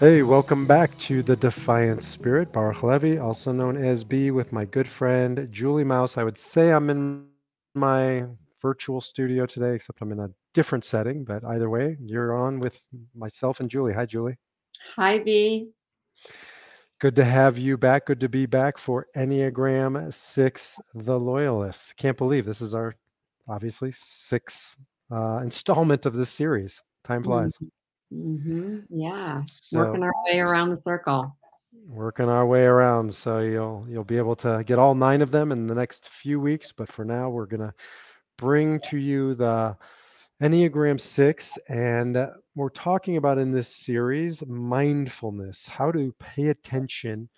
[0.00, 2.54] Hey, welcome back to the Defiant Spirit.
[2.54, 6.16] Baruch Levy, also known as B, with my good friend Julie Maus.
[6.16, 7.26] I would say I'm in
[7.74, 8.24] my
[8.62, 11.22] virtual studio today, except I'm in a different setting.
[11.22, 12.80] But either way, you're on with
[13.14, 13.92] myself and Julie.
[13.92, 14.38] Hi, Julie.
[14.96, 15.68] Hi, B.
[16.98, 18.06] Good to have you back.
[18.06, 21.92] Good to be back for Enneagram 6 The Loyalists.
[21.98, 22.94] Can't believe this is our
[23.46, 24.78] obviously sixth
[25.10, 26.82] uh, installment of this series.
[27.04, 27.52] Time flies.
[27.56, 27.66] Mm-hmm.
[28.10, 31.36] Yeah, so, working our way around the circle.
[31.86, 35.52] Working our way around, so you'll you'll be able to get all nine of them
[35.52, 36.72] in the next few weeks.
[36.72, 37.72] But for now, we're gonna
[38.36, 39.76] bring to you the
[40.42, 42.18] Enneagram Six, and
[42.56, 47.28] we're talking about in this series mindfulness, how to pay attention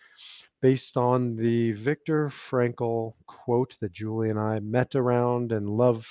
[0.62, 6.08] based on the Viktor Frankl quote that Julie and I met around and love.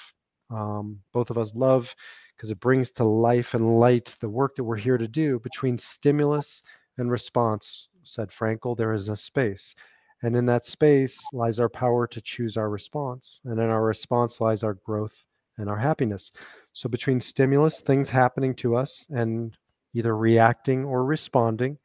[0.51, 1.95] Um, both of us love
[2.41, 5.77] because it brings to life and light the work that we're here to do between
[5.77, 6.63] stimulus
[6.97, 8.75] and response, said Frankl.
[8.75, 9.75] There is a space.
[10.23, 13.41] And in that space lies our power to choose our response.
[13.45, 15.13] And in our response lies our growth
[15.59, 16.31] and our happiness.
[16.73, 19.55] So between stimulus, things happening to us, and
[19.93, 21.77] either reacting or responding,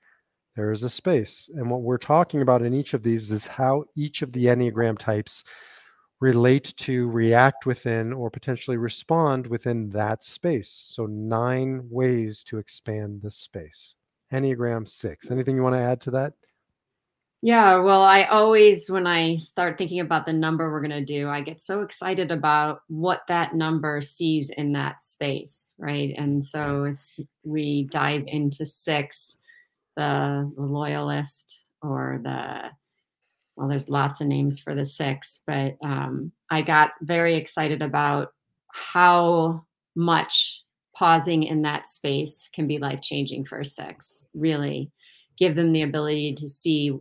[0.54, 1.50] there is a space.
[1.52, 4.96] And what we're talking about in each of these is how each of the Enneagram
[4.96, 5.44] types
[6.20, 10.86] relate to react within or potentially respond within that space.
[10.89, 13.96] So, nine ways to expand the space.
[14.33, 15.30] Enneagram six.
[15.30, 16.33] Anything you want to add to that?
[17.42, 21.29] Yeah, well, I always, when I start thinking about the number we're going to do,
[21.29, 26.14] I get so excited about what that number sees in that space, right?
[26.17, 29.36] And so as we dive into six,
[29.96, 32.70] the, the loyalist or the
[33.56, 38.33] well, there's lots of names for the six, but um, I got very excited about
[38.68, 40.62] how much
[40.94, 44.27] pausing in that space can be life changing for a six.
[44.34, 44.90] Really
[45.39, 46.92] give them the ability to see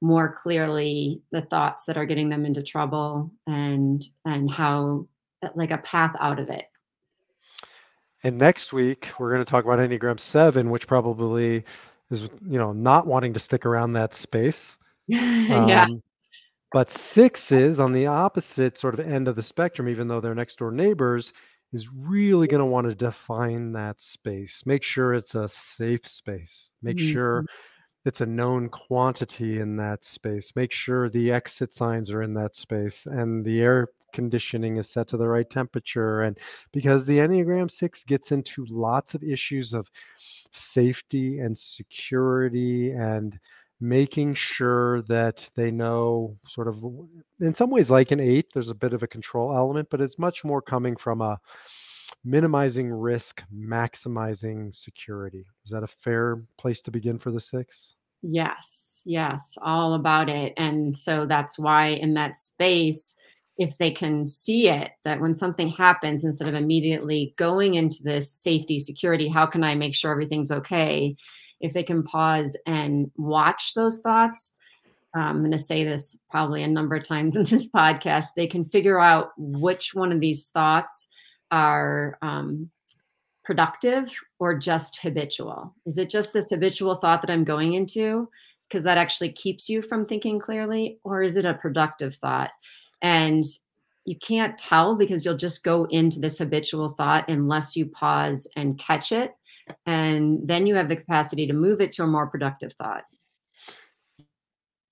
[0.00, 5.06] more clearly the thoughts that are getting them into trouble and and how
[5.54, 6.66] like a path out of it.
[8.22, 11.64] And next week we're going to talk about Enneagram 7 which probably
[12.10, 14.78] is you know not wanting to stick around that space
[15.66, 15.86] yeah.
[15.86, 16.02] Um,
[16.72, 20.58] but sixes on the opposite sort of end of the spectrum, even though they're next
[20.58, 21.32] door neighbors,
[21.72, 24.62] is really going to want to define that space.
[24.66, 26.70] Make sure it's a safe space.
[26.82, 27.00] Make Mhm.
[27.00, 27.44] sure
[28.04, 30.52] it's a known quantity in that space.
[30.56, 35.08] Make sure the exit signs are in that space and the air conditioning is set
[35.08, 36.22] to the right temperature.
[36.22, 36.38] And
[36.72, 39.90] because the Enneagram 6 gets into lots of issues of
[40.52, 43.38] safety and security and
[43.80, 46.82] making sure that they know sort of
[47.40, 50.18] in some ways like an eight there's a bit of a control element but it's
[50.18, 51.38] much more coming from a
[52.24, 59.02] minimizing risk maximizing security is that a fair place to begin for the six Yes,
[59.06, 60.52] yes, all about it.
[60.56, 63.14] And so that's why in that space,
[63.56, 68.32] if they can see it, that when something happens, instead of immediately going into this
[68.32, 71.16] safety, security, how can I make sure everything's okay?
[71.60, 74.52] If they can pause and watch those thoughts,
[75.14, 78.64] I'm going to say this probably a number of times in this podcast, they can
[78.64, 81.08] figure out which one of these thoughts
[81.50, 82.70] are um,
[83.44, 85.74] productive or just habitual?
[85.86, 88.28] Is it just this habitual thought that I'm going into?
[88.68, 92.50] Because that actually keeps you from thinking clearly, or is it a productive thought?
[93.02, 93.44] And
[94.04, 98.78] you can't tell because you'll just go into this habitual thought unless you pause and
[98.78, 99.34] catch it.
[99.86, 103.04] And then you have the capacity to move it to a more productive thought.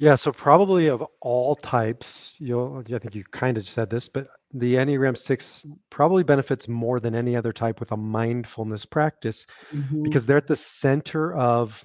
[0.00, 4.28] yeah so probably of all types you'll i think you kind of said this but
[4.54, 10.04] the enneagram 6 probably benefits more than any other type with a mindfulness practice Mhm.
[10.04, 11.84] because they're at the center of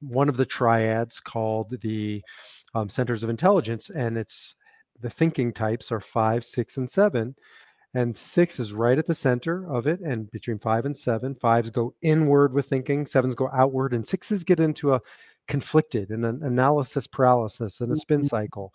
[0.00, 2.22] one of the triads called the
[2.74, 4.54] um, centers of intelligence and it's
[5.00, 7.34] the thinking types are five six and seven
[7.96, 11.70] and six is right at the center of it and between five and seven fives
[11.70, 15.00] go inward with thinking sevens go outward and sixes get into a
[15.48, 18.28] conflicted and an analysis paralysis and a spin Mhm.
[18.34, 18.72] cycle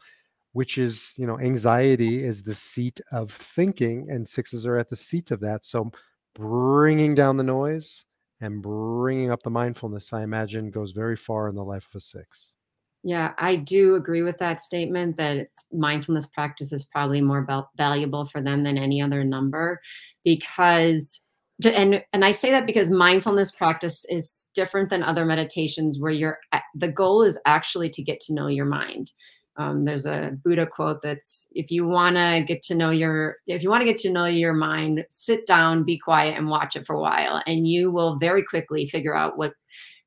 [0.54, 4.96] which is, you know, anxiety is the seat of thinking, and sixes are at the
[4.98, 5.66] seat of that.
[5.66, 5.92] So
[6.36, 8.06] bringing down the noise
[8.42, 12.02] and bringing up the mindfulness, I imagine, goes very far in the life of a
[12.02, 12.56] six.
[13.04, 18.26] Yeah, I do agree with that statement that mindfulness practice is probably more val- valuable
[18.26, 19.82] for them than any other number
[20.24, 21.22] because
[21.66, 26.40] and and I say that because mindfulness practice is different than other meditations where you're
[26.76, 29.12] the goal is actually to get to know your mind.
[29.58, 33.64] Um, there's a Buddha quote that's if you want to get to know your if
[33.64, 36.86] you want to get to know your mind, sit down, be quiet, and watch it
[36.86, 39.54] for a while, and you will very quickly figure out what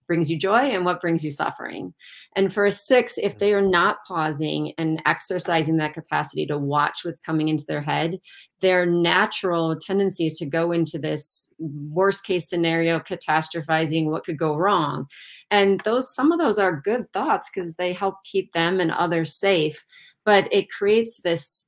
[0.06, 1.94] brings you joy and what brings you suffering.
[2.36, 3.38] And for a six, if mm.
[3.38, 8.18] they are not pausing and exercising that capacity to watch what's coming into their head,
[8.60, 14.56] their natural tendency is to go into this worst case scenario, catastrophizing what could go
[14.56, 15.06] wrong.
[15.50, 19.34] And those, some of those are good thoughts because they help keep them and others
[19.34, 19.84] safe.
[20.24, 21.66] But it creates this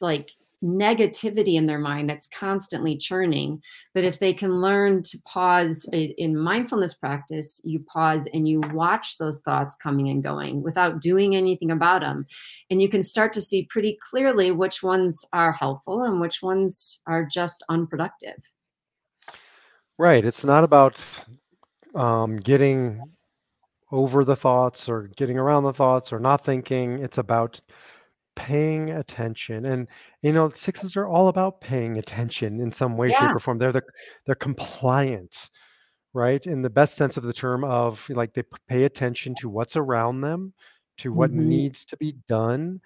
[0.00, 0.30] like
[0.62, 3.60] negativity in their mind that's constantly churning.
[3.94, 9.18] But if they can learn to pause in mindfulness practice, you pause and you watch
[9.18, 12.26] those thoughts coming and going without doing anything about them.
[12.70, 17.02] And you can start to see pretty clearly which ones are helpful and which ones
[17.06, 18.36] are just unproductive.
[19.98, 20.24] Right.
[20.24, 21.04] It's not about
[21.94, 23.00] um, getting
[23.90, 26.98] over the thoughts or getting around the thoughts or not thinking.
[27.00, 27.60] It's about
[28.36, 29.88] paying attention and
[30.22, 33.36] you know sixes are all about paying attention in some way shape Yeah.
[33.36, 33.58] or form.
[33.58, 33.82] They're the
[34.26, 35.50] they're compliant
[36.14, 36.46] right?
[36.46, 39.76] In the best sense of the term of like they p- pay attention to what's
[39.76, 40.52] around them
[40.98, 42.80] to what hmm needs to be done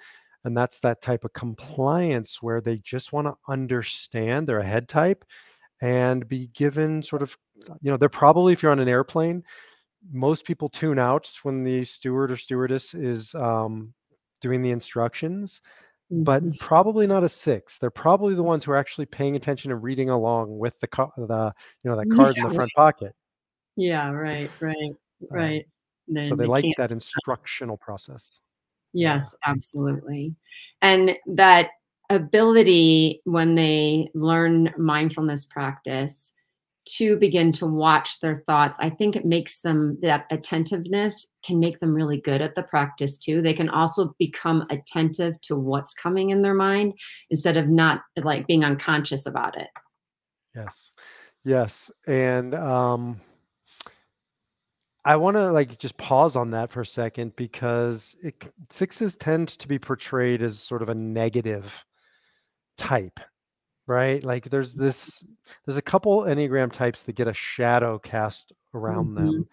[0.45, 4.89] and that's that type of compliance where they just want to understand they're a head
[4.89, 5.25] type
[5.83, 7.37] and be given sort of
[7.83, 9.43] you know they're probably if you're on an airplane
[10.13, 13.93] most people tune out when the steward or stewardess is um,
[14.41, 15.61] doing the instructions,
[16.11, 17.79] but hmm probably not a six.
[17.79, 21.11] They're probably the ones who are actually paying attention and reading along with the ca-
[21.17, 21.53] the
[21.83, 22.57] you know that card in the Yeah.
[22.57, 23.15] front pocket.
[23.77, 24.11] Yeah.
[24.11, 24.51] Right.
[24.61, 24.91] Right.
[24.91, 24.97] Um,
[25.31, 25.67] Right.
[26.17, 28.41] so they they like that instructional process.
[28.93, 29.15] Yeah.
[29.15, 30.35] Yes, absolutely.
[30.83, 31.71] And that
[32.11, 36.33] ability when they learn mindfulness practice
[36.87, 41.81] to begin to watch their thoughts, I think it makes them that attentiveness can make
[41.81, 43.43] them really good at the practice too.
[43.43, 46.95] They can also become attentive to what's coming in their mind
[47.31, 49.69] instead of not like being unconscious about it.
[50.55, 50.93] Yes.
[51.45, 51.91] Yes.
[52.07, 53.21] And um,
[55.05, 59.49] I want to like just pause on that for a second because it, sixes tend
[59.49, 61.85] to be portrayed as sort of a negative
[62.77, 63.21] type
[63.87, 64.23] right?
[64.23, 65.25] Like there's this,
[65.65, 69.49] there's a couple Enneagram types that get a shadow cast around Mhm, them.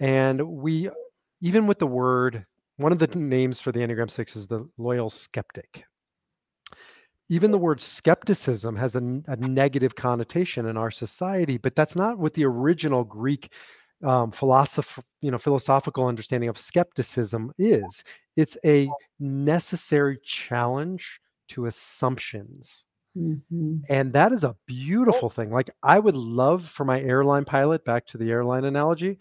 [0.00, 0.90] And we,
[1.40, 2.44] even with the word,
[2.76, 5.84] one of the names for the Enneagram Six is the loyal skeptic.
[7.28, 12.18] Even the word skepticism has a, a negative connotation in our society, but that's not
[12.18, 13.50] what the original Greek
[14.04, 18.04] um, philosoph- you know, philosophical understanding of skepticism is.
[18.36, 22.86] It's a necessary challenge to assumptions
[23.16, 23.82] mhm.
[23.88, 25.50] and that is a beautiful thing.
[25.50, 29.18] Like I would love for my airline pilot, back to the airline analogy,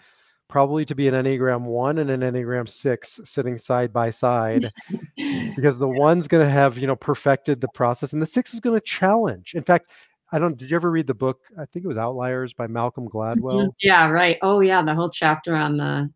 [0.49, 4.71] probably to be an Enneagram 1 and an Enneagram 6 sitting side by side
[5.55, 8.59] because the one's going to have, you know, perfected the process and the 6 is
[8.59, 9.53] going to challenge.
[9.55, 9.89] In fact,
[10.31, 11.39] I don't did you ever read the book?
[11.59, 13.07] I think it was Outliers by Malcolm
[13.51, 13.69] Mhm.
[13.69, 14.37] Gladwell Yeah, right.
[14.41, 16.11] Oh, yeah, the whole chapter on the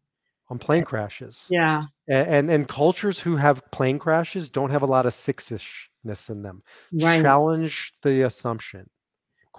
[0.49, 1.51] on plane crashes.
[1.51, 6.41] yeah, And and cultures who have plane crashes don't have a lot of sixishness in
[6.41, 6.63] them.
[6.93, 7.21] right.
[7.21, 8.89] Challenge the assumption.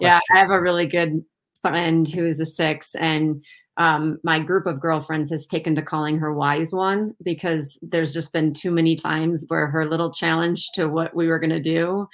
[0.01, 1.25] Yeah, I have a really good
[1.61, 3.45] friend who is a 6, and,
[3.79, 8.33] um, my group of girlfriends has taken to calling her wise one because there's just
[8.33, 12.09] been too many times where her little challenge to what we were gonna do,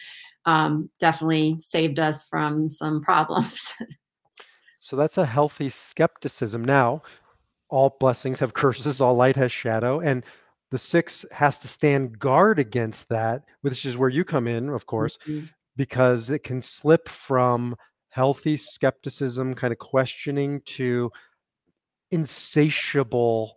[0.46, 3.74] um, definitely saved us from some problems.
[4.80, 6.62] So that's a healthy skepticism.
[6.62, 7.02] Now,
[7.74, 10.24] all blessings have curses, all light has shadow, and
[10.70, 14.86] the six has to stand guard against that, which is where you come in, of
[14.86, 15.50] course, Mhm.
[15.74, 17.74] because it can slip from
[18.10, 21.10] healthy skepticism, kind of questioning, to
[22.12, 23.56] insatiable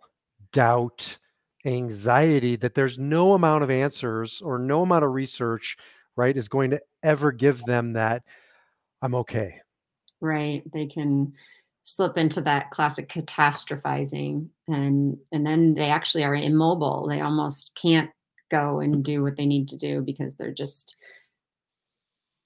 [0.52, 1.16] doubt,
[1.64, 5.76] anxiety that there's no amount of answers or no amount of research,
[6.16, 8.24] right, is going to ever give them that
[9.00, 9.60] I'm okay.
[10.20, 11.34] Right, they can
[11.88, 17.06] slip into that classic catastrophizing, and and then they actually are immobile.
[17.08, 18.10] They almost can't
[18.50, 20.96] go and do what they need to do because they're just,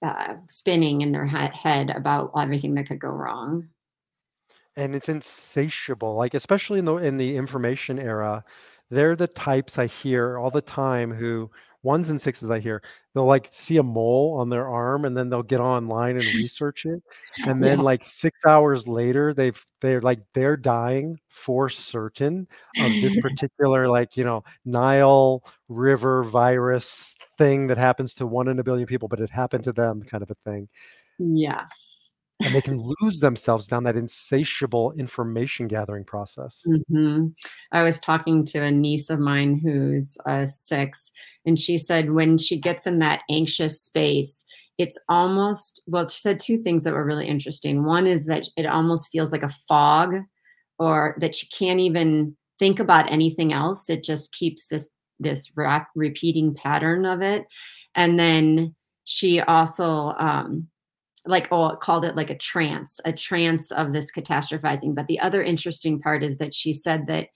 [0.05, 3.69] uh, spinning in their he head about everything that could go wrong.
[4.75, 8.43] and it's insatiable like especially in the in the information era
[8.93, 11.49] they're the types I hear all the time who
[11.83, 12.81] ones and sixes I hear,
[13.13, 16.85] they'll like see a mole on their arm and then they'll get online and research
[16.85, 17.01] it.
[17.45, 17.83] And then Yeah.
[17.83, 22.47] like 6 hours later, they've they're like they're dying for certain
[22.77, 28.59] of this particular like, you know, Nile River virus thing that happens to 1 in
[28.59, 30.69] a billion people, but it happened to them kind of a thing.
[31.17, 32.02] Yes.
[32.43, 36.61] And they can lose themselves down that insatiable information gathering process.
[36.67, 37.33] Mhm.
[37.71, 41.11] I was talking to a niece of mine who's, uh, 6,
[41.45, 44.45] and she said when she gets in that anxious space,
[44.77, 47.85] it's almost well, she said 2 things that were really interesting.
[47.85, 50.15] One is that it almost feels like a fog
[50.79, 53.89] or that she can't even think about anything else.
[53.89, 57.45] It just keeps this this rap repeating pattern of it.
[57.95, 60.67] And then she also, um,
[61.25, 64.93] like, oh, called it like a trance, a trance of this catastrophizing.
[64.95, 67.29] But the other interesting part is that she said that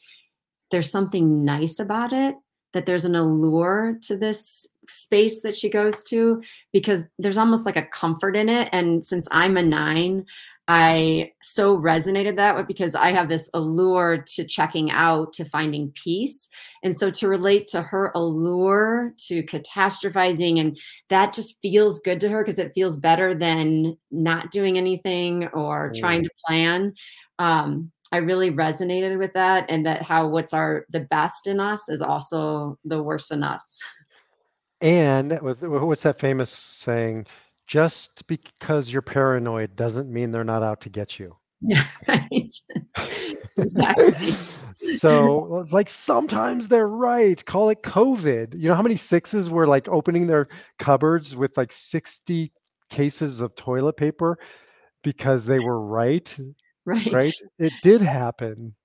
[0.72, 2.36] there's something nice about it,
[2.74, 6.41] that there's an allure to this space that she goes to
[6.74, 8.70] because there's almost like a comfort in it.
[8.72, 10.25] And since I'm a 9,
[10.70, 15.92] I so resonated that with because I have this allure to checking out, to finding
[15.92, 16.50] peace.
[16.84, 20.78] And so to relate to her allure to catastrophizing and
[21.10, 25.94] that just feels good to her because it feels better than not doing anything or
[25.96, 26.26] trying Mm.
[26.26, 26.94] to plan.
[27.40, 31.88] Um, I really resonated with that and that how what's our the best in us
[31.88, 33.80] is also the worst in us.
[34.82, 37.26] And with what's that famous saying?
[37.68, 42.32] "Just because you're paranoid doesn't mean they're not out to get you." Yeah, right.
[43.58, 44.36] Exactly.
[44.78, 48.54] So, like, sometimes they're right, call it COVID.
[48.60, 50.48] You know how many 6s were, like, opening their
[50.80, 52.52] cupboards with, like, 60
[52.90, 54.38] cases of toilet paper
[55.04, 56.38] because they were right,
[56.86, 57.12] Right.
[57.12, 57.34] right?
[57.60, 58.76] It did happen.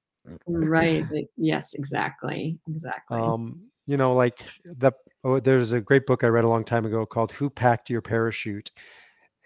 [0.46, 1.04] Right,
[1.36, 3.18] yes, exactly, exactly.
[3.18, 4.92] Um, you know, like, the
[5.24, 8.02] oh, there's a great book I read a long time ago called Who Packed Your
[8.02, 8.72] Parachute?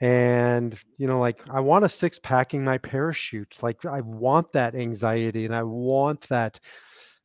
[0.00, 3.56] And, you know, like, I want a 6 packing my parachute.
[3.62, 6.60] Like, I want that anxiety, and I want that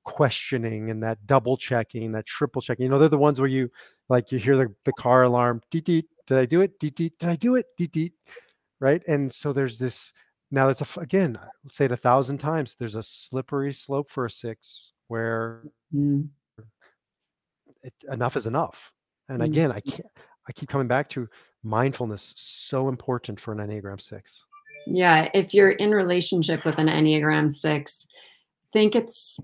[0.06, 2.84] questioning and that double checking, that triple checking.
[2.86, 3.70] You know, they're the ones where you
[4.10, 6.80] like, you hear the the car alarm, "Deet deet, did I do it?
[6.80, 7.68] Deet deet, did I do it?
[7.78, 8.14] Deet deet."
[8.82, 9.04] Right?
[9.08, 10.14] And so there's this
[10.52, 14.26] now it's a again, I'll say it a 1,000 times, there's a slippery slope for
[14.26, 15.64] a 6 where
[15.96, 16.30] Mm.
[17.84, 18.92] It enough is enough.
[19.30, 19.92] And again, I mm-hmm.
[19.92, 20.08] can't
[20.48, 21.28] I keep coming back to
[21.64, 24.46] mindfulness, so important for an Enneagram 6.
[24.88, 28.08] Yeah, if you're in relationship with an Enneagram 6,
[28.74, 29.40] think it's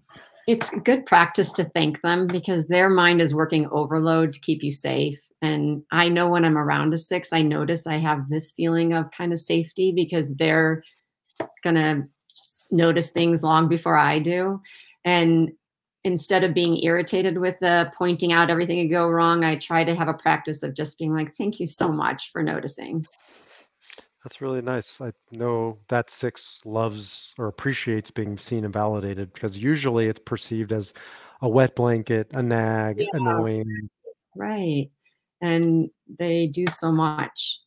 [0.48, 4.72] it's good practice to thank them because their mind is working overload to keep you
[4.72, 5.20] safe.
[5.42, 9.12] And I know when I'm around a 6, I notice I have this feeling of
[9.12, 10.84] kind of safety because they're
[11.66, 12.08] gonna
[12.72, 14.62] notice things long before I do.
[15.04, 15.52] And
[16.08, 19.94] instead of being irritated with the pointing out everything could go wrong, I try to
[19.94, 23.06] have a practice of just being like, "Thank you so much for noticing."
[24.24, 25.00] That's really nice.
[25.00, 30.72] I know that 6 loves or appreciates being seen and validated because usually it's perceived
[30.72, 30.94] as
[31.42, 33.08] a wet blanket, a nag, Yeah.
[33.14, 33.90] annoying.
[34.36, 34.90] Right.
[35.42, 37.62] And they do so much.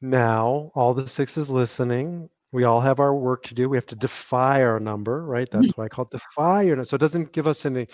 [0.00, 3.68] Now, all the 6s listening, we all have our work to do.
[3.68, 5.46] We have to defy our number, right?
[5.52, 6.88] That's why I call it defy your number.
[6.88, 7.86] so it doesn't give us any,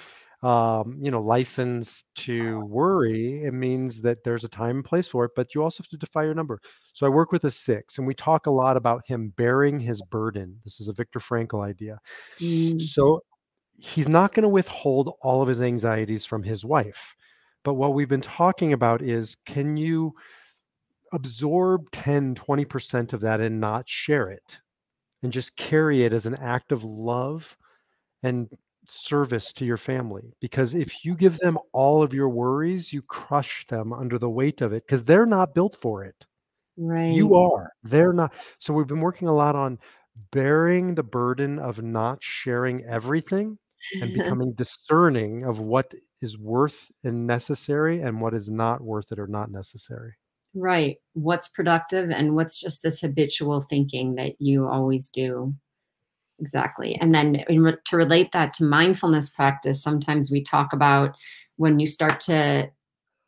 [0.45, 3.42] um, you know, license to worry.
[3.42, 5.97] It means that there's a time and place for it, but you also have to
[5.97, 6.61] defy your number.
[6.92, 10.00] So I work with a 6, and we talk a lot about him bearing his
[10.12, 10.57] burden.
[10.62, 11.99] This is a Viktor Frankl idea.
[12.38, 12.81] Mm.
[12.81, 13.21] So
[13.81, 17.16] he's not gonna withhold all of his anxieties from his wife.
[17.64, 20.14] But what we've been talking about is, can you
[21.12, 24.59] absorb 10, 20% of that and not share it?
[25.23, 27.57] And just carry it as an act of love
[28.23, 28.49] and
[28.88, 30.35] service to your family.
[30.40, 34.61] Because if you give them all of your worries, you crush them under the weight
[34.61, 36.26] of it because they're not built for it.
[36.76, 37.12] Right.
[37.12, 37.71] You are.
[37.85, 38.33] They're not.
[38.59, 39.78] So we've been working a lot on
[40.31, 43.59] bearing the burden of not sharing everything
[44.00, 49.19] and becoming discerning of what is worth and necessary and what is not worth it
[49.19, 50.14] or not necessary.
[50.55, 50.99] Right.
[51.15, 55.55] What's productive and what's just this habitual thinking that you always do.
[56.41, 56.97] Exactly.
[57.01, 61.15] And then re to relate that to mindfulness practice, sometimes we talk about
[61.57, 62.71] when you start to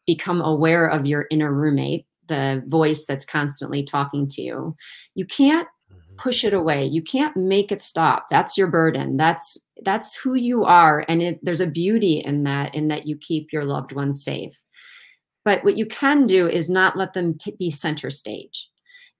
[0.07, 4.76] become aware of your inner roommate, the voice that's constantly talking to you,
[5.14, 6.19] you can't Mhm.
[6.19, 6.87] push it away.
[6.87, 8.28] You can't make it stop.
[8.31, 9.16] That's your burden.
[9.16, 13.16] That's that's who you are, and it there's a beauty in that in that you
[13.19, 14.61] keep your loved ones safe.
[15.44, 18.70] But what you can do is not let them t be center stage.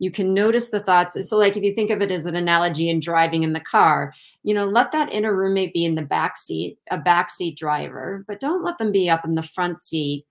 [0.01, 1.17] you can notice the thoughts.
[1.29, 4.13] So, like if you think of it as an analogy in driving in the car,
[4.43, 8.25] you know, let that inner roommate be in the back seat, a back seat driver,
[8.27, 10.27] but don't let them be up in the front seat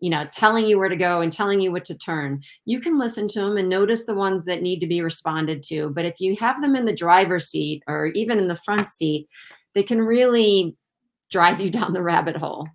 [0.00, 2.42] you know, telling you where to go and telling you what to turn.
[2.64, 5.90] You can listen to them and notice the ones that need to be responded to.
[5.90, 9.28] But if you have them in the driver's seat or even in the front seat,
[9.74, 10.76] they can really
[11.30, 12.68] drive you down the rabbit hole.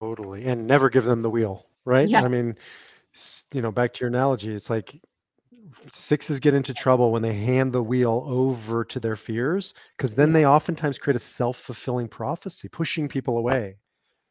[0.00, 0.44] Totally.
[0.46, 2.10] And never give them the wheel, right?
[2.10, 2.24] Yes.
[2.24, 2.56] I mean,
[3.52, 5.00] you know, back to your analogy, it's like
[5.92, 10.32] sixes get into trouble when they hand the wheel over to their fears because then
[10.32, 13.76] they oftentimes create a self-fulfilling prophecy pushing people away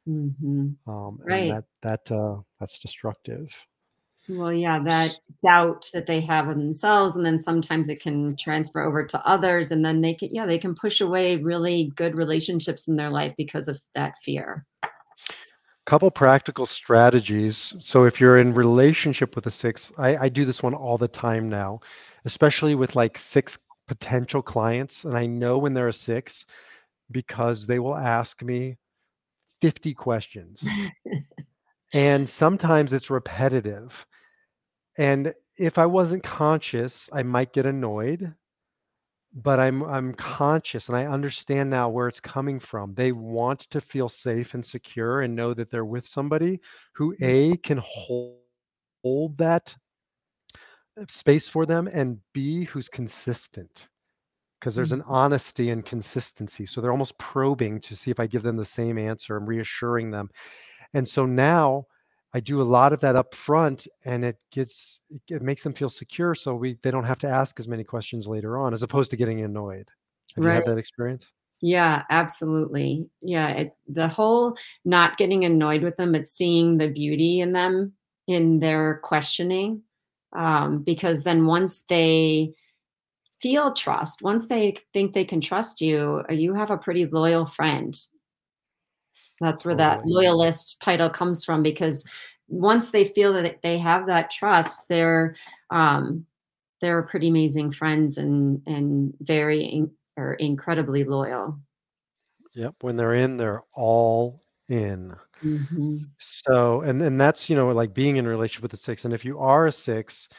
[0.06, 1.50] hmm um, and Right.
[1.50, 3.50] that that uh, that's destructive.
[4.30, 8.36] Well, yeah, that S- doubt that they have in themselves, and then sometimes it can
[8.36, 12.16] transfer over to others, and then they can, yeah, they can push away really good
[12.16, 14.66] relationships in their life because of that fear.
[15.88, 17.74] Couple practical strategies.
[17.80, 21.08] So if you're in relationship with a six, I, I do this one all the
[21.08, 21.80] time now,
[22.26, 26.46] especially with like six potential clients, and I know when they're a six
[27.10, 28.76] because they will ask me
[29.62, 30.62] 50 questions,
[31.94, 34.06] and sometimes it's repetitive.
[34.98, 38.36] And if I wasn't conscious, I might get annoyed
[39.34, 42.94] but I'm I'm conscious and I understand now where it's coming from.
[42.94, 46.60] They want to feel safe and secure and know that they're with somebody
[46.94, 48.40] who A can hold,
[49.04, 49.76] hold that
[51.00, 53.90] uh, space for them and B who's consistent
[54.60, 56.66] because there's an honesty and consistency.
[56.66, 59.36] So they're almost probing to see if I give them the same answer.
[59.36, 60.30] I'm reassuring them.
[60.94, 61.86] And so now
[62.38, 65.90] I do a lot of that up front and it gets it makes them feel
[65.90, 69.10] secure so we they don't have to ask as many questions later on as opposed
[69.10, 69.90] to getting annoyed.
[70.36, 70.56] Have you Right.
[70.58, 71.32] had that experience?
[71.62, 73.10] Yeah, absolutely.
[73.24, 77.94] Yeah, it, the whole not getting annoyed with them, but seeing the beauty in them
[78.28, 79.82] in their questioning.
[80.36, 82.54] Um, because then once they
[83.42, 87.48] feel trust, once they think they can trust you, uh, you have a pretty loyal
[87.48, 87.98] friend.
[89.42, 92.06] That's where that loyalist title comes from because
[92.48, 95.36] once they feel that they have that trust, they're
[95.70, 96.26] um,
[96.82, 101.60] they're pretty amazing friends and and very in, or incredibly loyal.
[102.56, 105.16] Yep, when they're in, they're all in.
[105.44, 106.10] Mhm.
[106.20, 109.14] So and and that's, you know, like being in a relationship with a 6 and
[109.14, 110.30] if you are a 6,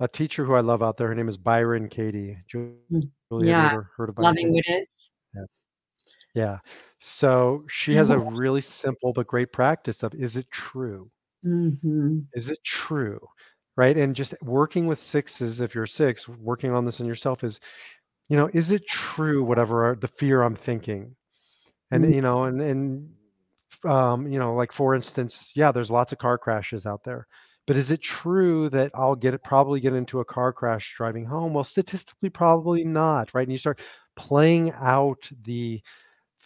[0.00, 2.38] a teacher who I love out there, her name is Byron Katie.
[2.90, 3.10] Mm.
[3.38, 4.54] You Yeah, heard of Byron loving Katie?
[4.54, 5.10] what is.
[6.36, 6.58] Yeah.
[7.00, 11.10] So she has a really simple but great practice of is it true?
[11.42, 12.28] Mhm.
[12.34, 13.20] Is it true?
[13.76, 13.96] Right?
[13.96, 17.60] And just working with sixes, if you're six, working on this in yourself is,
[18.28, 21.16] you know, is it true whatever the fear I'm thinking?
[21.92, 23.14] And Mm, you know, and and
[23.84, 27.26] um, you know, like for instance, yeah, there's lots of car crashes out there.
[27.66, 31.26] But is it true that I'll get it probably get into a car crash driving
[31.26, 31.54] home?
[31.54, 33.44] Well, statistically, probably not, right?
[33.44, 33.80] And you start
[34.16, 35.82] playing out the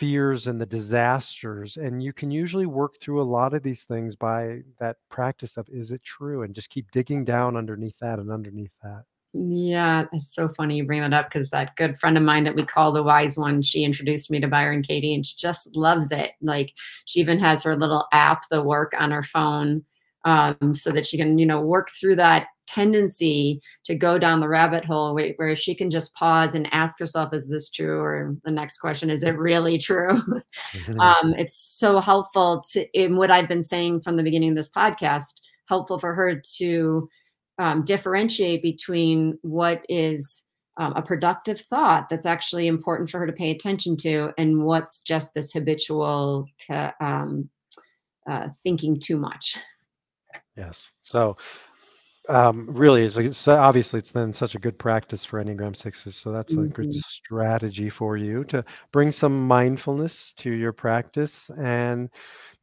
[0.01, 1.77] fears and the disasters.
[1.77, 5.69] And you can usually work through a lot of these things by that practice of
[5.69, 6.43] is it true?
[6.43, 9.05] And just keep digging down underneath that and underneath that.
[9.33, 12.57] yeah, it's so funny you bring that up because that good friend of mine that
[12.57, 16.11] we call the wise one, she introduced me to Byron Katie and she just loves
[16.11, 16.33] it.
[16.43, 16.73] Like
[17.05, 19.85] she even has her little app, the work on her phone,
[20.25, 24.49] um, so that she can, you know, work through that tendency to go down the
[24.49, 28.01] rabbit hole where, where she can just pause and ask herself, is this true?
[28.01, 30.23] Or the next question, is it really true?
[30.73, 30.99] Mhm.
[31.01, 34.71] um, it's so helpful to in what I've been saying from the beginning of this
[34.71, 37.09] podcast, helpful for her to
[37.59, 40.45] um, differentiate between what is
[40.77, 45.01] um, a productive thought that's actually important for her to pay attention to and what's
[45.03, 46.47] just this habitual
[47.01, 47.51] um,
[48.29, 49.59] uh, thinking too much.
[50.61, 50.93] Yes.
[51.03, 51.39] So
[52.29, 56.17] um, really, it's, like, so obviously it's then such a good practice for Enneagram sixes.
[56.17, 56.95] So that's a good Mhm.
[56.95, 62.11] strategy for you to bring some mindfulness to your practice and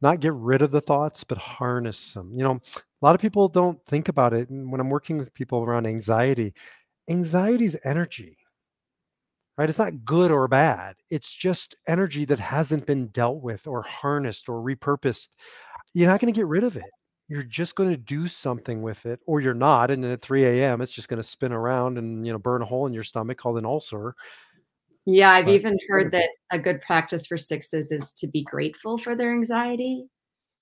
[0.02, 2.32] not get rid of the thoughts, but harness them.
[2.34, 4.50] You know, a lot of people don't think about it.
[4.50, 6.54] And when I'm working with people around anxiety,
[7.10, 8.38] anxiety is energy,
[9.58, 9.68] right?
[9.68, 10.96] It's not good or bad.
[11.10, 15.28] It's just energy that hasn't been dealt with or harnessed or repurposed.
[15.94, 16.92] You're not going to get rid of it.
[17.28, 19.90] You're just going to do something with it, or you're not.
[19.90, 22.62] And then at 3 a.m., it's just going to spin around and you know burn
[22.62, 24.14] a hole in your stomach called an ulcer.
[25.04, 28.98] Yeah, I've But even heard that a good practice for sixes is to be grateful
[28.98, 30.06] for their anxiety,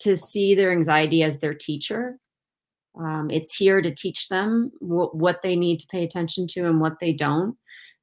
[0.01, 2.19] to see their anxiety as their teacher.
[2.99, 6.81] Um, it's here to teach them wh- what they need to pay attention to and
[6.81, 7.57] what they don't.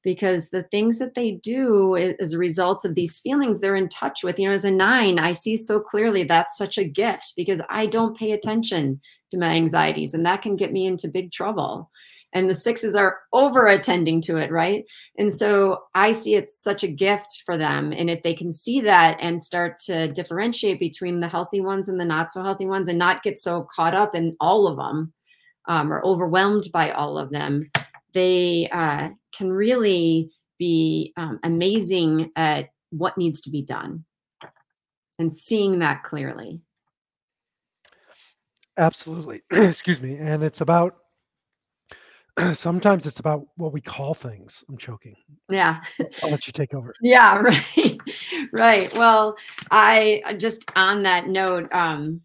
[0.04, 4.24] Because the things that they do as a result of these feelings they're in touch
[4.24, 7.62] with you know as a nine i see so clearly that's such a gift because
[7.70, 9.00] i don't pay attention
[9.34, 11.92] to my anxieties and that can get me into big trouble.
[12.36, 14.86] And the sixes are over attending to it right?
[15.18, 17.94] And so i see it's such a gift for them.
[17.96, 22.00] And if they can see that and start to differentiate between the healthy ones and
[22.00, 25.14] the not so healthy ones and not get so caught up in all of them
[25.68, 27.62] um, or overwhelmed by all of them
[28.14, 34.06] they uh, can really be um, amazing at what needs to be done
[35.20, 36.62] and seeing that clearly.
[38.78, 39.42] Absolutely.
[39.52, 40.18] Excuse me.
[40.18, 40.98] And it's about
[42.54, 44.64] sometimes it's about what we call things.
[44.70, 45.16] I'm choking.
[45.50, 45.82] Yeah.
[46.24, 46.94] I'll let you take over.
[47.02, 48.00] Yeah, right.
[48.52, 48.94] right.
[48.96, 49.38] Well,
[49.72, 52.22] I just on that note, um,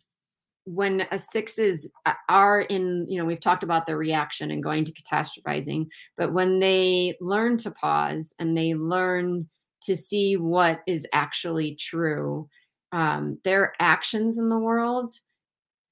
[0.68, 4.84] when a sixes uh, are in you know we've talked about the reaction and going
[4.84, 9.48] to catastrophizing but when they learn to pause and they learn
[9.80, 12.48] to see what is actually true
[12.92, 15.10] um, their actions in the world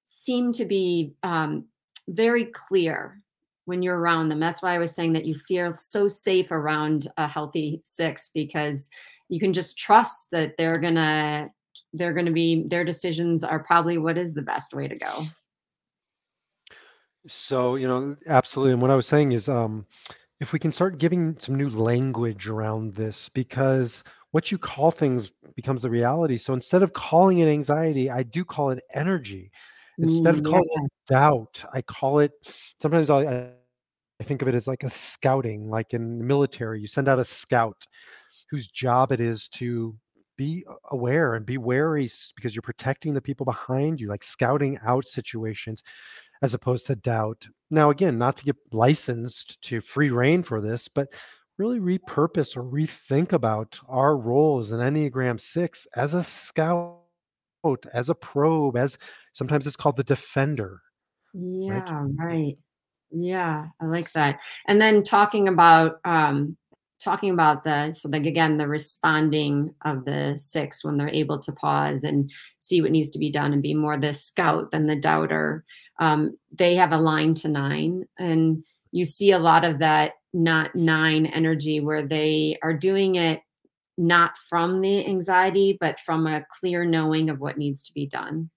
[0.05, 1.67] seem to be um,
[2.09, 3.21] very clear
[3.65, 4.41] when you're around them.
[4.41, 8.89] That's why i was saying that you feel so safe around a healthy six because
[9.29, 11.51] you can just trust that they're gonna
[11.93, 15.25] they're going to be their decisions are probably what is the best way to go.
[17.27, 19.87] So you know absolutely and what i was saying is um
[20.41, 25.31] if we can start giving some new language around this because what you call things
[25.55, 26.37] becomes the reality.
[26.37, 29.51] So instead of calling it anxiety i do call it energy.
[30.03, 30.85] Instead of Mm, calling yeah.
[30.85, 32.33] it doubt i call it
[32.81, 36.33] sometimes i I think of it as like a scouting, like in the military, you
[36.35, 37.87] send out a scout
[38.51, 39.95] whose job it is to
[40.37, 45.07] be aware and be wary because you're protecting the people behind you, like scouting out
[45.07, 45.83] situations
[46.43, 47.47] as opposed to doubt.
[47.71, 51.09] Now, again, not to get licensed to free reign for this, but
[51.59, 56.99] really repurpose or rethink about our role as an Enneagram 6 as a scout,
[57.95, 58.99] as a probe, as
[59.33, 60.81] sometimes it's called the defender,
[61.67, 61.89] right?
[61.89, 62.59] Yeah, right.
[63.11, 64.41] Yeah, I like that.
[64.67, 66.57] And then talking about um
[67.03, 71.53] talking about the so like again the responding of the six when they're able to
[71.53, 74.97] pause and see what needs to be done and be more the scout than the
[74.97, 75.65] doubter.
[75.99, 80.75] Um, they have a line to nine and you see a lot of that not
[80.75, 83.41] nine energy where they are doing it
[83.99, 88.51] not from the anxiety but from a clear knowing of what needs to be done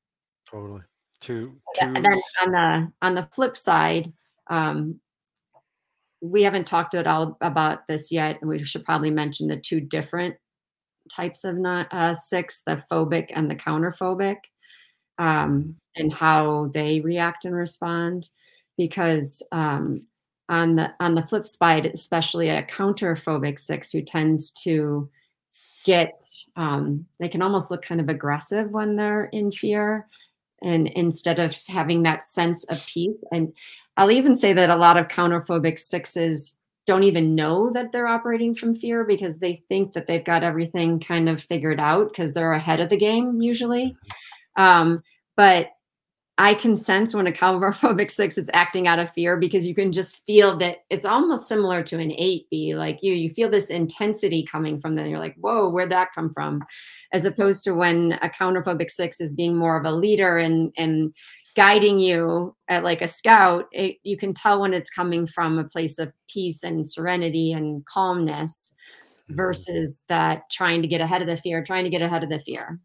[0.50, 0.82] Totally.
[1.22, 4.14] To and then on the on the flip side,
[4.50, 5.02] um,
[6.22, 9.80] we haven't talked at all about this yet, and we should probably mention the two
[9.80, 10.36] different
[11.12, 14.38] types of not uh, six: the phobic and the counterphobic,
[15.18, 18.30] um, and how they react and respond.
[18.78, 20.04] Because um,
[20.50, 25.10] on the on the flip side, especially a counterphobic six who tends to
[25.86, 26.22] get
[26.56, 30.08] um, they can almost look kind of aggressive when they're in fear
[30.62, 33.54] and instead of having that sense of peace and
[34.00, 38.56] i'll even say that a lot of counterphobic sixes don't even know that they're operating
[38.56, 42.54] from fear because they think that they've got everything kind of figured out because they're
[42.54, 43.96] ahead of the game usually
[44.58, 45.02] um,
[45.38, 45.70] but
[46.40, 49.92] I can sense when a counterphobic six is acting out of fear because you can
[49.92, 52.76] just feel that it's almost similar to an eight B.
[52.76, 55.06] Like you, you feel this intensity coming from them.
[55.08, 56.64] You're like, whoa, where'd that come from?
[57.12, 61.14] As opposed to when a counterphobic six is being more of a leader and and
[61.60, 65.66] guiding you at like a scout, it, you can tell when it's coming from a
[65.66, 68.74] place of peace and serenity and calmness
[69.30, 69.36] Mhm.
[69.36, 72.40] versus that trying to get ahead of the fear, trying to get ahead of the
[72.40, 72.80] fear.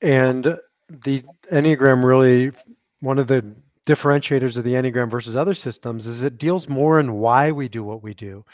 [0.00, 0.58] And
[1.04, 1.22] the
[1.52, 2.50] Enneagram really,
[2.98, 3.44] one of the
[3.86, 7.84] differentiators of the Enneagram versus other systems is it deals more in why we do
[7.84, 8.44] what we do.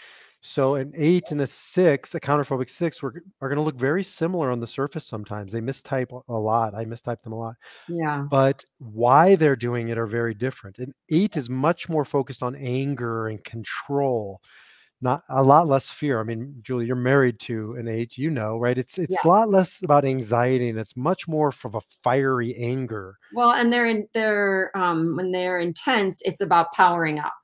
[0.41, 4.05] So an eight and a six, a counterphobic six, were, are going to look very
[4.05, 5.53] similar on the surface sometimes.
[5.53, 6.75] They mistype a lot.
[6.75, 7.57] I mistype them a lot.
[7.89, 8.25] Yeah.
[8.31, 10.79] But why they're doing it are very different.
[10.79, 14.41] An eight is much more focused on anger and control
[15.01, 16.21] not a lot less fear.
[16.21, 18.77] I mean, Julie, you're married to an eight, you know, right?
[18.77, 23.17] It's it's a lot less about anxiety and it's much more from a fiery anger
[23.33, 27.35] Well, and they're in they're um when they're intense, it's about powering up.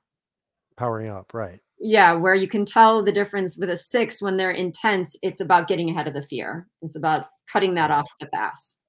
[0.75, 1.59] powering up, right?
[1.87, 5.67] Yeah, where you can tell the difference with a 6 when they're intense, it's about
[5.67, 6.65] getting ahead of the fear.
[6.81, 8.79] It's about cutting that off at the pass.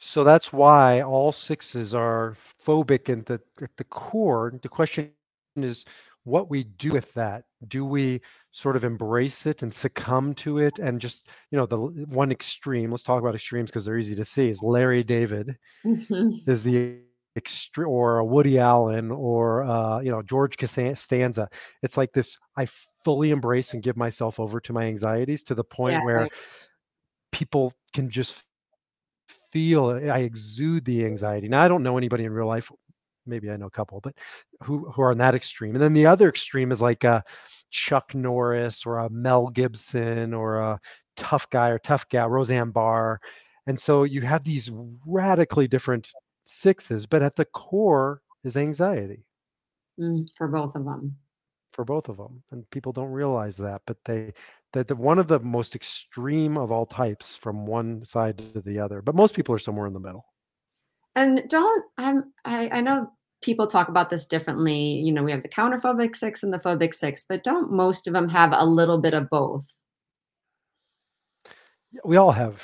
[0.00, 4.58] So that's why all sixes are phobic and the at the core.
[4.62, 5.12] The question
[5.56, 5.84] is
[6.24, 7.44] what we do with that.
[7.68, 11.78] Do we sort of embrace it and succumb to it and just, you know, the
[11.78, 16.40] one extreme, let's talk about extremes because they're easy to see, is Larry David Mhm.
[16.46, 17.00] is the
[17.36, 21.48] extreme or a Woody Allen or uh, you know George Costanza.
[21.82, 22.38] It's like this.
[22.56, 22.66] I
[23.04, 26.32] fully embrace and give myself over to my anxieties to the point Yeah, where right.
[27.32, 28.42] people can just
[29.52, 31.48] feel I exude the anxiety.
[31.48, 32.70] Now I don't know anybody in real life.
[33.26, 34.14] Maybe I know a couple, but
[34.62, 35.74] who who are on that extreme.
[35.74, 37.24] And then the other extreme is like a
[37.70, 40.80] Chuck Norris or a Mel Gibson or a
[41.16, 43.20] tough guy or tough gal, Roseanne Barr.
[43.66, 44.70] And so you have these
[45.06, 46.10] radically different
[46.46, 49.24] sixes, but at the core is anxiety
[49.98, 51.16] Mm, for both of them.
[51.72, 52.42] for both of them.
[52.52, 54.32] And people don't realize that, but they
[54.72, 58.78] that the one of the most extreme of all types from one side to the
[58.80, 59.02] other.
[59.02, 60.26] But most people are somewhere in the middle.
[61.16, 63.10] And don't I'm I, I know
[63.42, 64.74] people talk about this differently.
[64.76, 68.12] You know, we have the counterphobic six and the phobic six, but don't most of
[68.14, 69.66] them have a little bit of both?
[72.04, 72.60] We all have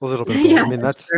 [0.00, 1.10] a little bit of yeah, I mean, that's that's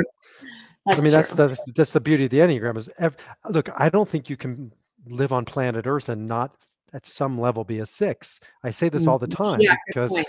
[0.94, 1.00] true.
[1.00, 3.16] I mean, that's the that's the beauty of the Enneagram is ev-
[3.50, 4.72] look, I don't think you can
[5.06, 6.56] live on planet Earth and not
[6.92, 8.40] at some level be a six.
[8.64, 10.16] I say this all the time Yeah, because.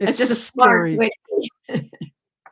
[0.00, 1.10] It's just a smart scary way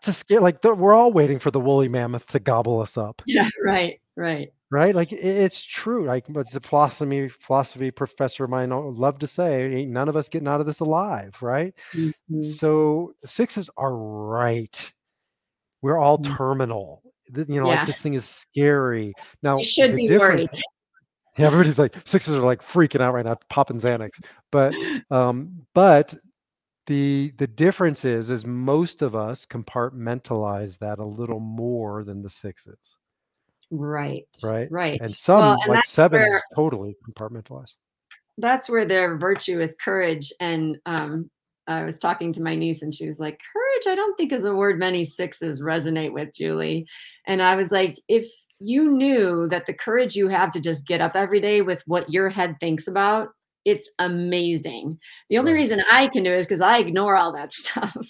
[0.02, 3.20] to scare like the, we're all waiting for the woolly mammoth to gobble us up,
[3.26, 4.52] Yeah, right, right.
[4.70, 4.94] right?
[4.94, 6.04] Like i- it's true.
[6.06, 10.16] Like what's the philosophy philosophy professor of mine al- love to say, ain't none of
[10.16, 11.74] us getting out of this alive, right?
[11.94, 12.12] Mhm,
[12.44, 14.92] So sixes are right.
[15.82, 16.36] We're all mhm.
[16.36, 16.99] terminal.
[17.36, 19.12] You know, like this thing is scary.
[19.42, 20.48] Now you should be worried.
[21.38, 24.20] Yeah, everybody's like sixes are like freaking out right now, popping Xanax.
[24.50, 24.74] But
[25.10, 26.12] um, but
[26.86, 32.28] the the difference is is most of us compartmentalize that a little more than the
[32.28, 32.96] sixes,
[33.70, 34.70] Right, right?
[34.72, 35.00] right.
[35.00, 37.74] And Well, some and like where sevens totally compartmentalize.
[38.38, 40.32] that's where their virtue is courage.
[40.40, 41.30] And um,
[41.70, 44.44] I was talking to my niece, and she was like, "Courage, I don't think is
[44.44, 46.86] a word many sixes resonate with, Julie."
[47.26, 48.26] And I was like, "If
[48.60, 52.10] you knew that the courage you have to just get up every day with what
[52.10, 53.30] your head thinks about,
[53.64, 54.98] it's amazing.
[55.28, 58.06] The only reason I can do it is because I ignore all that stuff.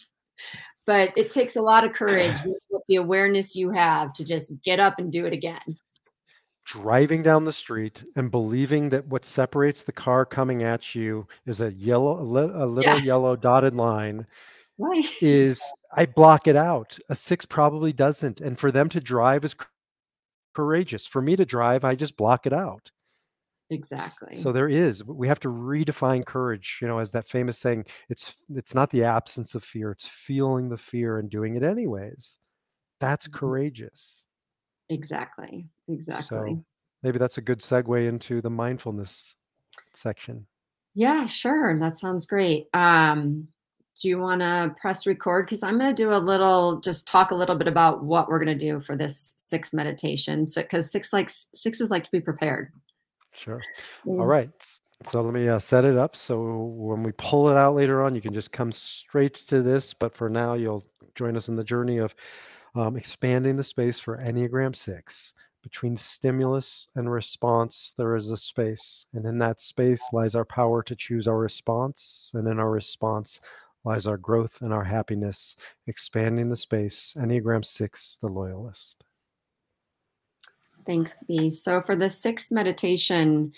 [0.86, 4.80] But it takes a lot of courage with, the awareness you have to just get
[4.80, 5.78] up and do it again.
[6.72, 11.60] Driving down the street and believing that what separates the car coming at you is
[11.60, 14.26] a yellow a li- a little Yeah, yellow dotted line
[14.78, 15.06] right.
[15.20, 16.98] is I block it out.
[17.08, 18.40] A six probably doesn't.
[18.40, 20.14] And for them to drive is courageous.
[20.28, 22.90] For me to drive, I just block it out.
[23.70, 24.34] Exactly.
[24.34, 25.04] So there is.
[25.04, 26.78] We have to redefine courage.
[26.80, 30.68] You know, as that famous saying, it's it's not the absence of fear, it's feeling
[30.68, 32.38] the fear and doing it anyways.
[33.00, 33.58] That's Mhm.
[33.58, 34.26] courageous.
[34.90, 35.66] Exactly.
[35.88, 36.54] Exactly.
[36.56, 36.64] So
[37.02, 39.36] maybe that's a good segue into the mindfulness
[39.94, 40.46] section.
[40.94, 41.78] Yeah, sure.
[41.78, 42.68] That sounds great.
[42.74, 43.48] Um,
[44.00, 45.46] do you want to press record?
[45.46, 48.42] Because I'm going to do a little, just talk a little bit about what we're
[48.42, 50.48] going to do for this six meditation.
[50.48, 52.72] So, because six likes six is like to be prepared.
[53.32, 53.60] Sure.
[54.06, 54.26] All Mm.
[55.06, 56.14] So let me uh, set it up.
[56.14, 56.40] So
[56.76, 59.94] when we pull it out later on, you can just come straight to this.
[59.94, 62.14] But for now, you'll join us in the journey of
[62.74, 65.34] um, expanding the space for Enneagram 6.
[65.62, 69.06] Between stimulus and response, there is a space.
[69.12, 72.30] And in that space lies our power to choose our response.
[72.34, 73.40] And in our response
[73.84, 75.56] lies our growth and our happiness.
[75.86, 79.04] Expanding the space, Enneagram 6, the loyalist.
[80.86, 81.50] Thanks, B.
[81.50, 83.52] So for the sixth meditation,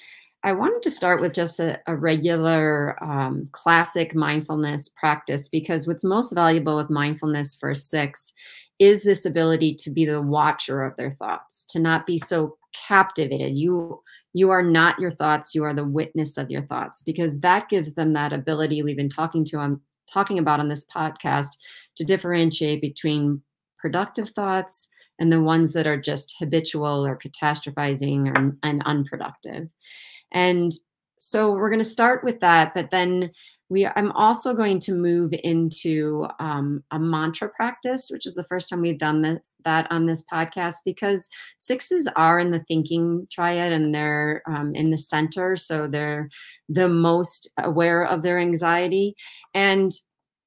[0.45, 6.05] I wanted to start with just a, a regular um, classic mindfulness practice because what's
[6.05, 8.33] most valuable with mindfulness for six
[8.81, 12.57] is this ability to be the watcher of their thoughts, to not be so
[12.89, 13.57] captivated.
[13.57, 14.03] You
[14.35, 17.95] you are not your thoughts, you are the witness of your thoughts because that gives
[17.95, 19.81] them that ability we've been talking to on
[20.13, 21.51] talking about on this podcast
[21.97, 23.43] to differentiate between
[23.79, 29.69] productive thoughts and the ones that are just habitual or catastrophizing or, and unproductive.
[30.33, 30.73] And
[31.19, 33.31] so we're going to start with that, but then
[33.73, 38.69] we I'm also going to move into um, a mantra practice, which is the first
[38.69, 43.73] time we've done this that on this podcast because sixes are in the thinking triad
[43.73, 46.29] and they're um, in the center, so they're
[46.69, 49.15] the most aware of their anxiety.
[49.55, 49.91] And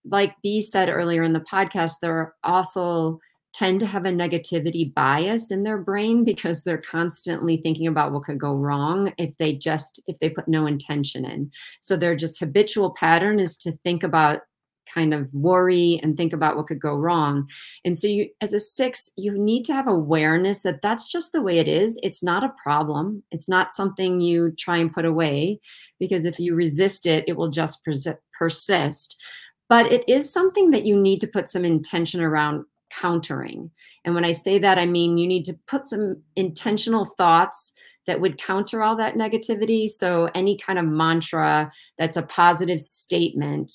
[0.07, 3.19] like B said earlier in the podcast, they're also
[3.55, 8.23] tend to have a negativity bias in their brain because they're constantly thinking about what
[8.23, 11.49] could go wrong if they just if they put no intention in.
[11.81, 14.41] So their just habitual pattern is to think about
[14.93, 17.47] kind of worry and think about what could go wrong.
[17.85, 21.41] And so you as a six you need to have awareness that that's just the
[21.41, 21.97] way it is.
[22.03, 23.23] It's not a problem.
[23.31, 25.61] It's not something you try and put away
[25.97, 27.81] because if you resist it it will just
[28.37, 29.15] persist.
[29.69, 32.65] But it is something that you need to put some intention around
[33.01, 33.71] countering.
[34.03, 37.73] And when I say that, I mean you need to put some intentional thoughts
[38.07, 39.89] that would counter all that negativity.
[39.89, 43.71] So, any kind of mantra that's a positive statement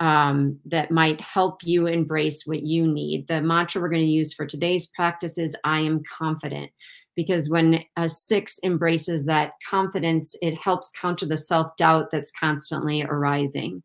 [0.00, 3.28] um, that might help you embrace what you need.
[3.28, 6.70] The mantra we're going to use for today's practice is I am confident.
[7.16, 13.04] Because when a six embraces that confidence, it helps counter the self doubt that's constantly
[13.04, 13.84] arising.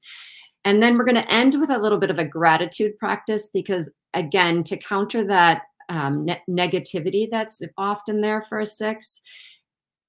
[0.65, 3.91] And then we're going to end with a little bit of a gratitude practice because,
[4.13, 9.21] again, to counter that um, ne- negativity that's often there for a six,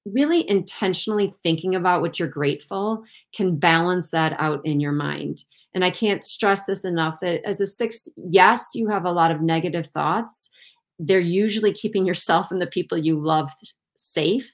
[0.05, 5.45] really intentionally thinking about what you're grateful can balance that out in your mind.
[5.75, 9.31] And I can't stress this enough that as a six, yes, you have a lot
[9.31, 10.51] of negative thoughts.
[10.99, 13.51] They're usually keeping yourself and the people you love
[13.95, 14.51] safe.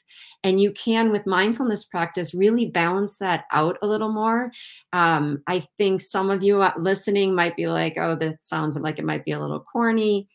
[0.46, 4.52] And you can, with mindfulness practice, really balance that out a little more.
[4.92, 9.04] Um, I think some of you listening might be like, oh, that sounds like it
[9.04, 10.28] might be a little corny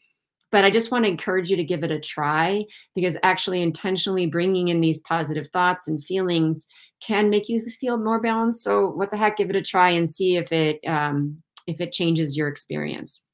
[0.52, 4.26] but I just want to encourage you to give it a try because actually intentionally
[4.26, 6.68] bringing in these positive thoughts and feelings
[7.02, 8.64] can make you feel more balanced.
[8.64, 11.94] So what the heck, give it a try and see if it um, if it
[11.94, 13.26] changes your experience.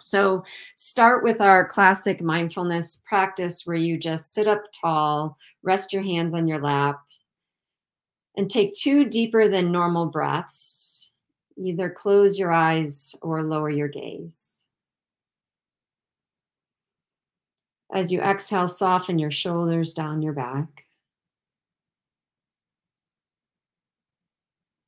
[0.00, 0.44] So
[0.76, 6.34] start with our classic mindfulness practice where you just sit up tall, rest your hands
[6.34, 7.00] on your lap,
[8.36, 11.12] and take two deeper than normal breaths.
[11.56, 14.64] Either close your eyes or lower your gaze.
[17.92, 20.86] As you exhale, soften your shoulders down your back.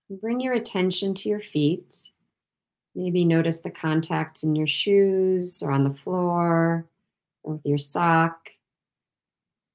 [0.09, 2.12] Bring your attention to your feet.
[2.95, 6.87] Maybe notice the contact in your shoes or on the floor
[7.43, 8.51] or with your sock.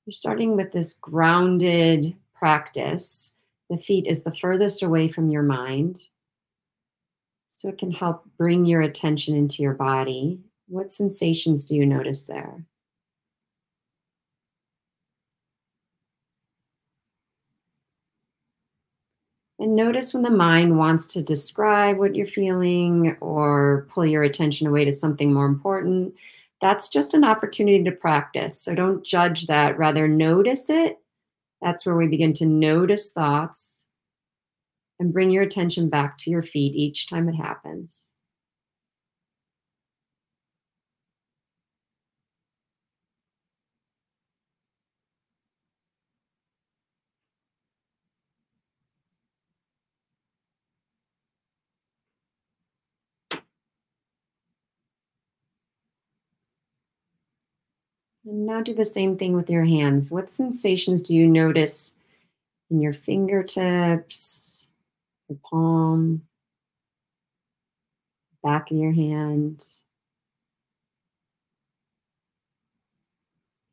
[0.06, 3.34] You're starting with this grounded practice.
[3.70, 6.08] The feet is the furthest away from your mind.
[7.50, 10.40] So it can help bring your attention into your body.
[10.68, 12.64] What sensations do you notice there?
[19.60, 24.68] And notice when the mind wants to describe what you're feeling or pull your attention
[24.68, 26.14] away to something more important.
[26.62, 28.62] That's just an opportunity to practice.
[28.62, 30.98] So don't judge that, rather, notice it.
[31.62, 33.84] That's where we begin to notice thoughts
[35.00, 38.10] and bring your attention back to your feet each time it happens.
[58.28, 60.12] And now do the same thing with your hands.
[60.12, 61.94] What sensations do you notice
[62.70, 64.68] in your fingertips,
[65.30, 66.24] your palm,
[68.44, 69.66] back of your hand?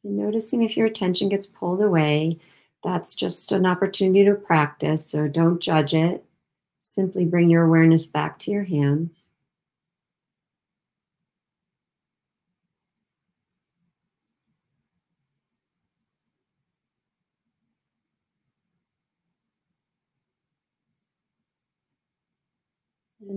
[0.05, 2.39] And noticing if your attention gets pulled away,
[2.85, 6.25] that's just an opportunity to practice, so don't judge it.
[6.81, 9.31] Simply bring your awareness back to your hands.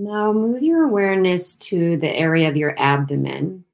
[0.07, 3.65] Now move your awareness to the area of your abdomen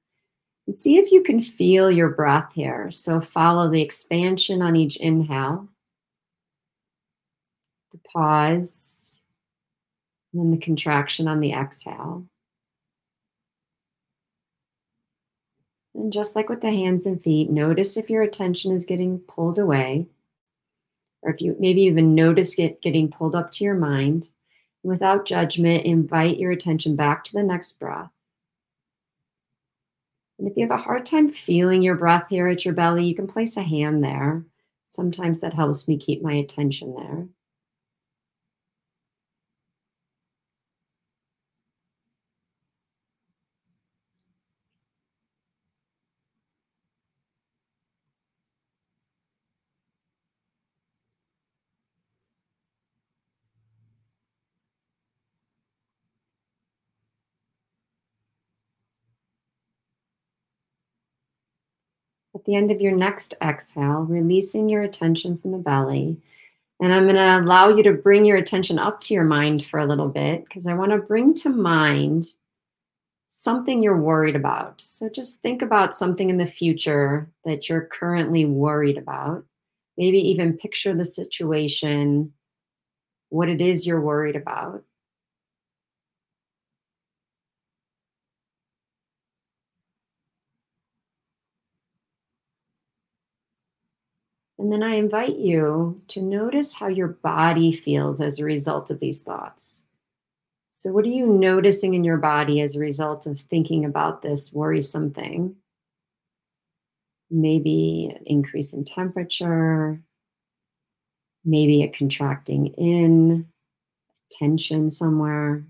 [0.66, 2.90] and see if you can feel your breath here.
[2.90, 5.68] So follow the expansion on each inhale,
[7.92, 9.16] the pause,
[10.34, 12.26] and then the contraction on the exhale.
[15.94, 19.60] And just like with the hands and feet, notice if your attention is getting pulled
[19.60, 20.08] away,
[21.22, 24.30] or if you maybe even notice it getting pulled up to your mind.
[24.84, 28.12] Without judgment, invite your attention back to the next breath.
[30.38, 33.16] And if you have a hard time feeling your breath here at your belly, you
[33.16, 34.44] can place a hand there.
[34.86, 37.28] Sometimes that helps me keep my attention there.
[62.46, 66.18] The end of your next exhale, releasing your attention from the belly.
[66.80, 69.80] And I'm going to allow you to bring your attention up to your mind for
[69.80, 72.26] a little bit because I want to bring to mind
[73.30, 74.82] something you're worried about.
[74.82, 79.46] So just think about something in the future that you're currently worried about.
[79.98, 82.34] Maybe even picture the situation,
[83.30, 84.84] what it is you're worried about.
[94.60, 99.00] And then I invite you to notice how your body feels as a result of
[99.00, 99.84] these thoughts.
[100.74, 104.52] So, what are you noticing in your body as a result of thinking about this
[104.54, 105.56] worrisome thing?
[107.30, 110.02] Maybe an increase in temperature,
[111.46, 113.48] maybe a contracting in,
[114.32, 115.64] tension somewhere.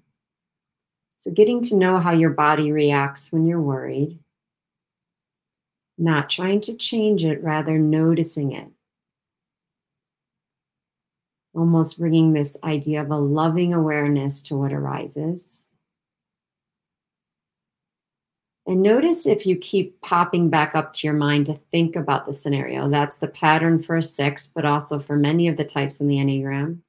[1.18, 4.20] So, getting to know how your body reacts when you're worried,
[6.04, 8.68] not trying to change it, rather noticing it.
[11.54, 15.66] Almost bringing this idea of a loving awareness to what arises.
[18.66, 22.34] And notice if you keep popping back up to your mind to think about the
[22.34, 22.90] scenario.
[22.90, 26.16] That's the pattern for a six, but also for many of the types in the
[26.18, 26.80] Enneagram.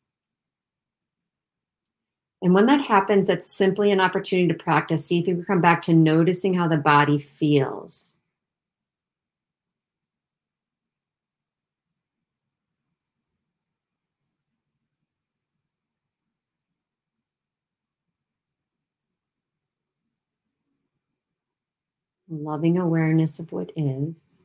[2.43, 5.07] And when that happens, it's simply an opportunity to practice.
[5.07, 8.19] See if you can come back to noticing how the body feels.
[22.43, 24.45] Loving awareness of what is.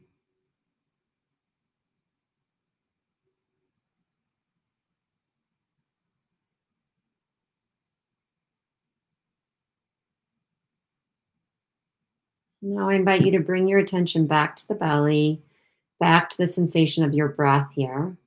[12.61, 15.41] Now I invite you to bring your attention back to the belly,
[15.99, 18.17] back to the sensation of your breath here.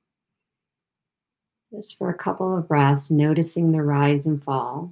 [1.71, 4.91] Just for a couple of breaths, noticing the rise and fall.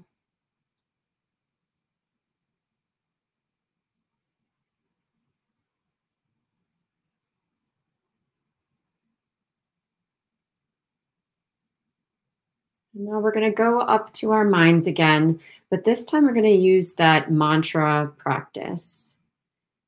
[13.04, 15.40] Now we're going to go up to our minds again,
[15.72, 19.16] but this time we're going to use that mantra practice.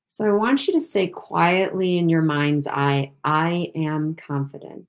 [0.08, 4.88] So I want you to say quietly in your mind's eye, I am confident.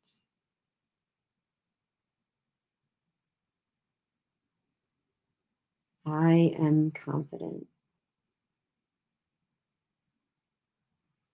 [6.07, 7.67] I am confident.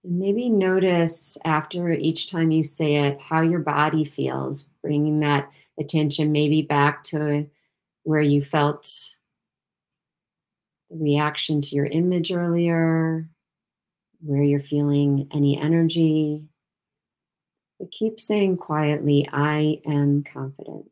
[0.03, 5.53] And maybe notice after each time you say it how your body feels, bringing that
[5.81, 7.49] attention maybe back to
[8.05, 8.87] where you felt
[10.91, 13.29] the reaction to your image earlier,
[14.21, 16.45] where you're feeling any energy.
[17.79, 20.91] But keep saying quietly, I am confident.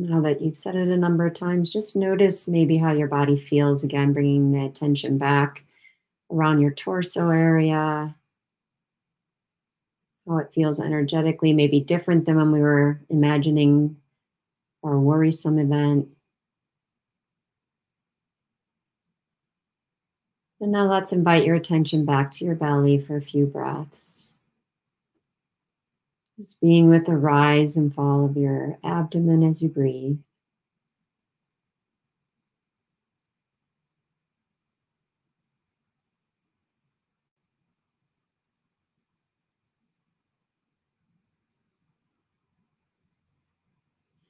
[0.00, 3.36] Now that you've said it a number of times, just notice maybe how your body
[3.36, 5.64] feels again, bringing the attention back
[6.30, 8.14] around your torso area,
[10.28, 13.96] how it feels energetically, maybe different than when we were imagining
[14.84, 16.06] our worrisome event.
[20.60, 24.27] And now let's invite your attention back to your belly for a few breaths.
[26.38, 30.18] Just being with the rise and fall of your abdomen as you breathe.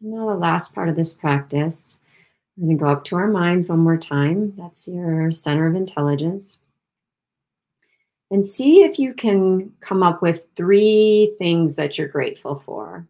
[0.00, 1.98] Now, the last part of this practice,
[2.56, 4.54] we're going to go up to our minds one more time.
[4.56, 6.58] That's your center of intelligence
[8.30, 13.06] and see if you can come up with three things that you're grateful for.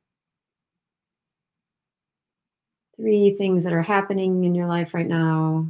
[2.96, 5.68] Three things that are happening in your life right now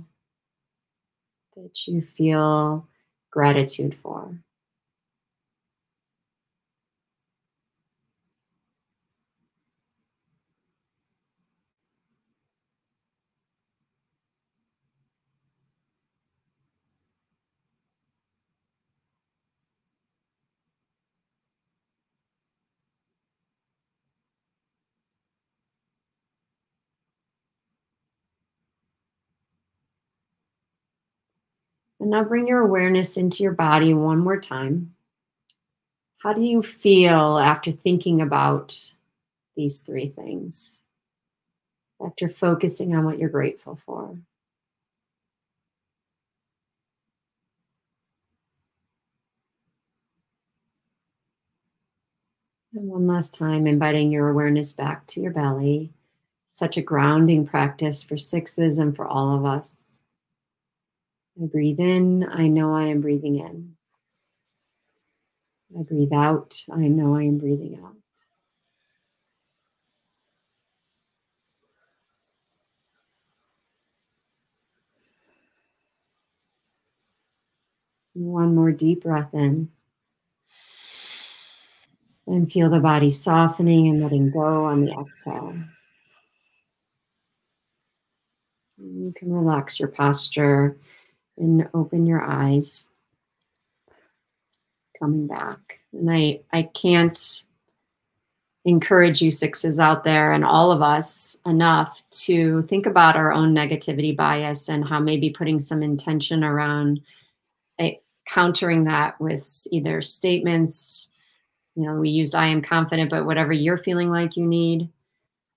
[1.57, 2.87] that you feel
[3.31, 4.39] gratitude for.
[32.09, 34.95] And now bring your awareness into your body one more time.
[36.17, 38.95] How do you feel after thinking about
[39.57, 40.79] these three things?
[42.03, 44.17] After focusing on what you're grateful for?
[52.73, 55.93] And one last time, inviting your awareness back to your belly.
[56.47, 59.88] Such a grounding practice for sixes and for all of us.
[61.41, 63.77] I breathe in, I know I am breathing in.
[65.79, 67.95] I breathe out, I know I am breathing out.
[78.15, 79.71] One more deep breath in.
[82.27, 85.55] And feel the body softening and letting go on the exhale.
[88.77, 90.77] You can relax your posture
[91.39, 92.89] and open your eyes.
[94.99, 95.81] Coming back.
[95.93, 97.45] And I, I can't
[98.65, 103.55] encourage you sixes out there and all of us enough to think about our own
[103.55, 107.01] negativity bias and how maybe putting some intention around
[107.81, 111.09] a, countering that with either statements
[111.77, 114.89] you know we used i am confident but whatever you're feeling like you need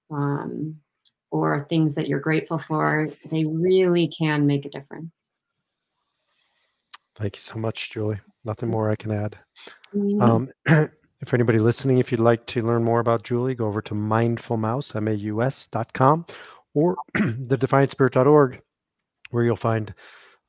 [0.09, 0.79] um,
[1.31, 5.11] or things that you're grateful for they really can make a difference
[7.21, 8.19] Thank you so much, Julie.
[8.43, 9.37] Nothing more I can add.
[9.93, 10.21] Mhm.
[10.21, 10.49] Um,
[11.21, 14.95] if anybody listening, if you'd like to learn more about Julie, go over to mindfulmaus,
[14.95, 16.25] M-A-U-S dot com
[16.73, 18.61] or thedefiantspirit.org,
[19.29, 19.93] where you'll find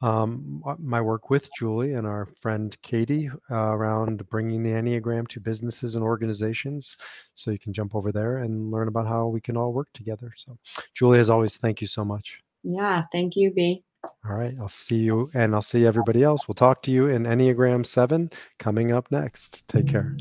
[0.00, 5.40] um, my work with Julie and our friend Katie uh, around bringing the Enneagram to
[5.40, 6.96] businesses and organizations.
[7.34, 10.32] So you can jump over there and learn about how we can all work together.
[10.36, 10.56] So,
[10.94, 12.38] Julie, as always, thank you so much.
[12.64, 16.46] yeah thank you b All right, I'll see you and I'll see everybody else.
[16.46, 19.66] We'll talk to you in Enneagram 7 coming up next.
[19.68, 20.16] Take care.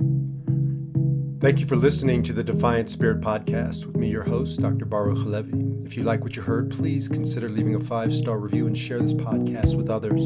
[1.42, 4.86] Thank you for listening to the Defiant Spirit podcast with me, your host, Dr.
[4.86, 5.54] Baruch Halevi.
[5.84, 9.00] If you like what you heard, please consider leaving a five star review and share
[9.00, 10.24] this podcast with others.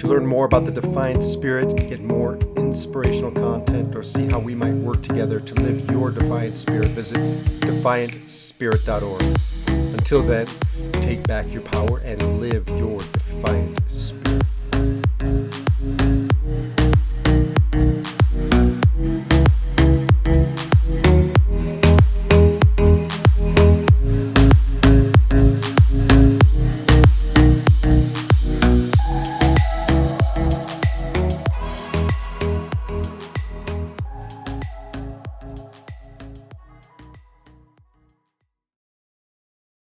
[0.00, 4.54] To learn more about the Defiant Spirit, get more inspirational content, or see how we
[4.54, 7.18] might work together to live your Defiant Spirit, visit
[7.60, 9.49] defiantspirit.org.
[10.12, 10.46] Until then,
[11.02, 14.19] take back your power and live your defiant spirit.